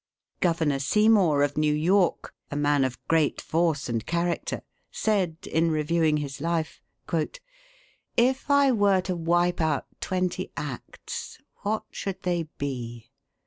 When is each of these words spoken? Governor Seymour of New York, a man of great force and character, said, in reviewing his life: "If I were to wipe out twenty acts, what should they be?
Governor 0.39 0.79
Seymour 0.79 1.43
of 1.43 1.57
New 1.59 1.75
York, 1.75 2.33
a 2.49 2.55
man 2.55 2.83
of 2.83 2.97
great 3.07 3.39
force 3.39 3.87
and 3.87 4.03
character, 4.03 4.63
said, 4.89 5.37
in 5.45 5.69
reviewing 5.69 6.17
his 6.17 6.41
life: 6.41 6.81
"If 8.17 8.49
I 8.49 8.71
were 8.71 9.01
to 9.01 9.15
wipe 9.15 9.61
out 9.61 9.85
twenty 10.01 10.51
acts, 10.57 11.37
what 11.61 11.83
should 11.91 12.23
they 12.23 12.49
be? 12.57 13.11